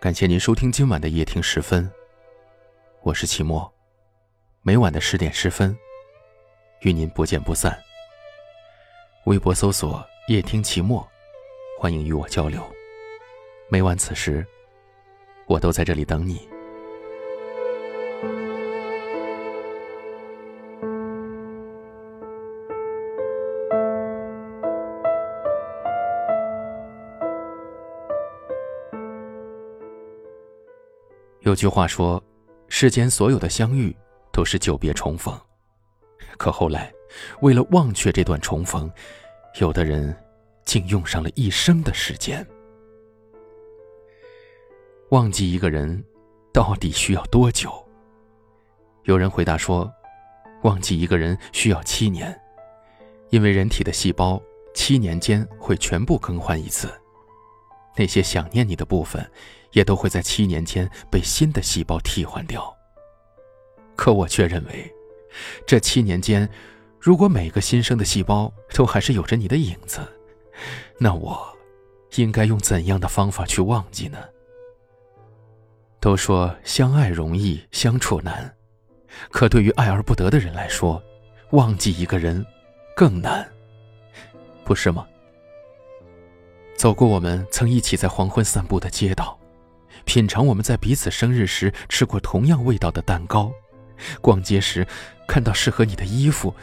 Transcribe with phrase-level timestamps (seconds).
[0.00, 1.90] 感谢您收听今晚的夜听十分，
[3.02, 3.68] 我是齐墨。
[4.62, 5.76] 每晚的十点十分，
[6.82, 7.76] 与您不见不散。
[9.24, 11.04] 微博搜索“夜听齐墨”，
[11.80, 12.62] 欢迎与我交流。
[13.68, 14.46] 每晚此时，
[15.46, 16.48] 我都在这里等你。
[31.48, 32.22] 有句话说，
[32.68, 33.96] 世间所有的相遇
[34.30, 35.34] 都是久别重逢。
[36.36, 36.92] 可后来，
[37.40, 38.92] 为了忘却这段重逢，
[39.58, 40.14] 有的人
[40.66, 42.46] 竟用上了一生的时间。
[45.08, 46.04] 忘记一个人，
[46.52, 47.72] 到底需要多久？
[49.04, 49.90] 有人回答说，
[50.64, 52.38] 忘记一个人需要七年，
[53.30, 54.38] 因为人体的细胞
[54.74, 56.92] 七年间会全部更换一次。
[57.96, 59.26] 那些想念你的部分，
[59.72, 62.74] 也都会在七年间被新的细胞替换掉。
[63.96, 64.92] 可我却认为，
[65.66, 66.48] 这七年间，
[67.00, 70.00] 如果每个新生的细胞都还是有着你的影子，
[70.98, 71.56] 那我
[72.16, 74.18] 应该用怎样的方法去忘记呢？
[76.00, 78.54] 都说相爱容易相处难，
[79.30, 81.02] 可对于爱而不得的人来说，
[81.50, 82.44] 忘记一个人
[82.94, 83.48] 更难，
[84.64, 85.06] 不是吗？
[86.76, 89.36] 走过我们曾一起在黄昏散步的街道，
[90.08, 93.52] 品尝我们在彼此生日时吃过同样味道的蛋糕，
[94.22, 94.86] 逛街时
[95.26, 96.54] 看到适合你的衣服，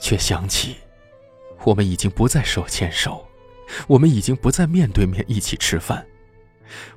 [0.00, 0.78] 却想起
[1.62, 3.24] 我们已经不再手牵手，
[3.86, 6.04] 我们已经不再面对面一起吃饭，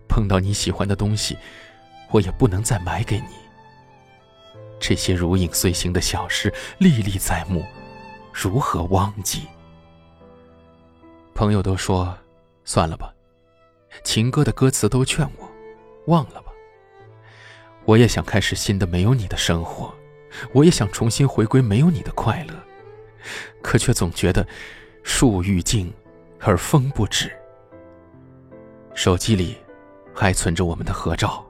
[0.10, 1.38] 碰到你喜欢的东西，
[2.10, 3.28] 我也不能再买给你。
[4.80, 7.64] 这些如影随形的小事历历在目，
[8.34, 9.44] 如何忘记？
[11.36, 12.18] 朋友都说。
[12.68, 13.14] 算了吧，
[14.04, 15.48] 情歌的歌词都劝我
[16.08, 16.52] 忘了吧。
[17.86, 19.94] 我也想开始新的没有你的生活，
[20.54, 22.54] 我也想重新回归没有你的快乐，
[23.62, 24.46] 可却总觉得
[25.04, 25.94] 树欲静
[26.40, 27.32] 而风不止。
[28.94, 29.58] 手机里
[30.14, 31.46] 还存着我们的合照，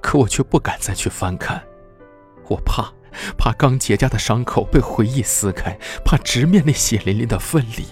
[0.00, 1.62] 可我却不敢再去翻看，
[2.48, 2.90] 我怕
[3.36, 7.84] 怕刚结痂的伤口被回忆撕开，怕直面那血淋淋的分离。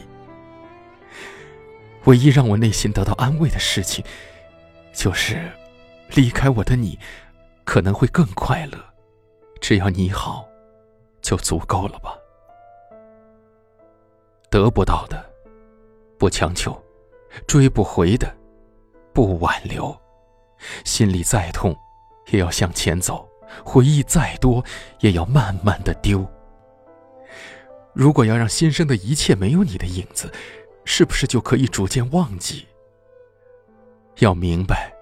[2.04, 4.02] 唯一让我内心得到安慰的事情，
[4.94, 5.52] 就是
[6.15, 6.98] 离开我的你
[7.65, 8.78] 可能会更快乐。
[9.60, 10.48] 只要你好，
[11.21, 12.16] 就足够了吧。
[14.50, 15.25] 得不到的
[16.19, 16.81] 不强求，
[17.47, 18.34] 追不回的
[19.12, 19.97] 不挽留。
[20.84, 21.76] 心里再痛，
[22.28, 23.28] 也要向前走；
[23.65, 24.65] 回忆再多，
[25.00, 26.27] 也要慢慢的丢。
[27.92, 30.32] 如果要让新生的一切没有你的影子。
[30.82, 32.66] 是不是就可以逐渐忘记？
[34.19, 34.92] 要明白，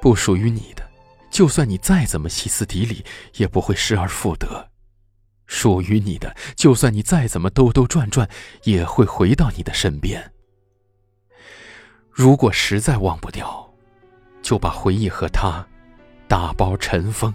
[0.00, 0.88] 不属于你的，
[1.30, 3.04] 就算你再怎么歇斯底里，
[3.36, 4.68] 也不会失而复得；
[5.46, 8.28] 属于你的，就算你再怎么兜兜转转，
[8.64, 10.32] 也会回到你的身边。
[12.10, 13.72] 如果实在忘不掉，
[14.42, 15.66] 就把回忆和他
[16.26, 17.32] 打包尘封，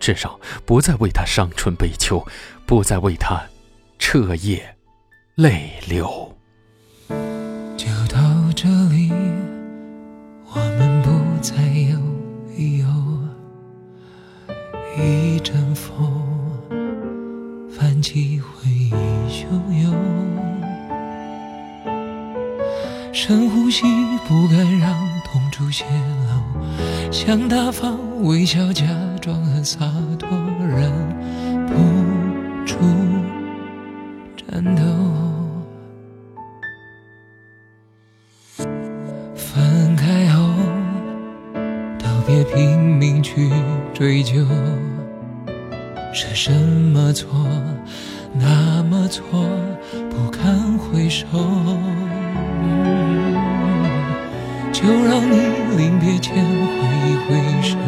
[0.00, 2.26] 至少不再为他伤春悲秋，
[2.66, 3.42] 不再为他
[3.98, 4.76] 彻夜
[5.34, 6.35] 泪流。
[11.46, 11.96] 再有
[12.56, 12.86] 理由。
[14.98, 15.94] 一阵风，
[17.70, 18.90] 泛起回忆
[19.30, 19.46] 汹
[19.80, 19.94] 涌。
[23.12, 23.84] 深呼吸，
[24.26, 24.92] 不敢让
[25.24, 27.12] 痛处泄露。
[27.12, 28.84] 想大方微笑，假
[29.20, 29.78] 装很洒
[30.18, 30.90] 脱，人
[42.26, 43.48] 别拼命去
[43.94, 44.44] 追究，
[46.12, 47.28] 是什么错，
[48.32, 49.22] 那么错，
[50.10, 51.24] 不堪回首。
[54.72, 55.36] 就让你
[55.76, 56.74] 临别前挥
[57.06, 57.78] 一挥手，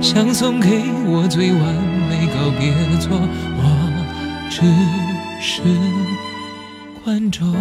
[0.00, 1.60] 想送给我最完
[2.08, 3.18] 美告别作，
[3.58, 3.60] 我
[4.48, 4.62] 只
[5.42, 5.60] 是
[7.04, 7.52] 观众。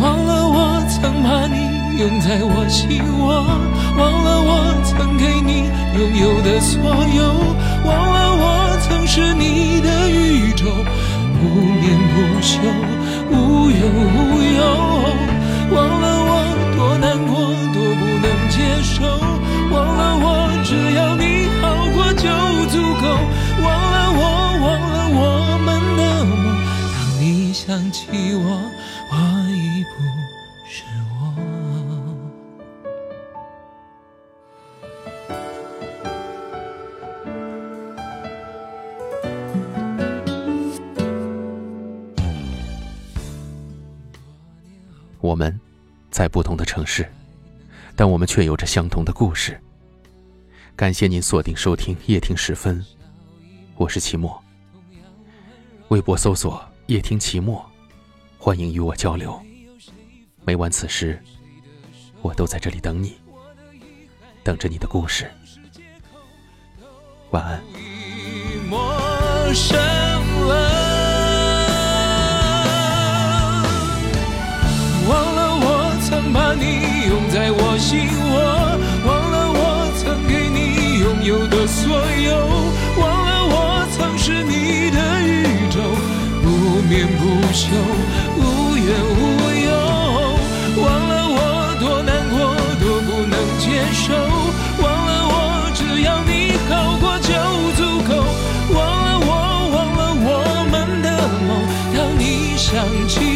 [0.00, 1.63] 忘了我曾把你
[1.96, 3.44] 拥在我心窝，
[3.96, 6.82] 忘了我曾给你拥有的所
[7.14, 7.22] 有，
[7.86, 10.66] 忘了我曾是你的宇宙，
[11.38, 12.58] 不眠不休，
[13.30, 14.60] 无忧无忧，
[15.70, 16.32] 忘了我
[16.74, 19.06] 多难过，多不能接受，
[19.70, 20.26] 忘了我
[20.64, 21.62] 只要你好
[21.94, 22.26] 过就
[22.70, 23.04] 足够，
[23.62, 24.20] 忘了我，
[24.60, 25.22] 忘了我
[25.64, 26.34] 们的梦，
[26.92, 28.44] 当你想起我，
[29.10, 29.14] 我
[29.48, 30.02] 已不。
[30.66, 30.82] 是。
[31.20, 31.63] 我
[45.24, 45.58] 我们
[46.10, 47.10] 在不同的城市，
[47.96, 49.58] 但我们却有着相同的故事。
[50.76, 52.84] 感谢您锁定收听夜听时分，
[53.76, 54.38] 我是齐墨。
[55.88, 57.64] 微博搜索夜听齐墨，
[58.36, 59.40] 欢迎与我交流。
[60.44, 61.18] 每晚此时，
[62.20, 63.16] 我都在这里等你，
[64.42, 65.30] 等着你的故事。
[67.30, 67.64] 晚安。
[77.74, 78.38] 我心窝，
[79.04, 81.90] 忘了我曾给你拥有的所
[82.22, 82.38] 有，
[83.02, 85.42] 忘了我曾是你的宇
[85.74, 85.82] 宙，
[86.38, 86.46] 不
[86.86, 87.74] 眠不休，
[88.38, 88.86] 无怨
[89.18, 89.74] 无忧，
[90.86, 94.14] 忘了我多难过，多不能接受，
[94.78, 97.34] 忘了我只要你好过就
[97.74, 98.22] 足够，
[98.70, 99.34] 忘了我，
[99.74, 100.30] 忘了我
[100.70, 101.10] 们的
[101.42, 103.33] 梦，当你想起